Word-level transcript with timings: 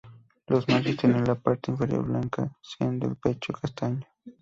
Los 0.47 0.67
machos 0.67 0.97
tienen 0.97 1.25
la 1.25 1.35
parte 1.35 1.69
inferior 1.69 2.03
blanca, 2.03 2.51
siendo 2.63 3.05
el 3.07 3.17
pecho 3.17 3.53
castaño. 3.53 4.03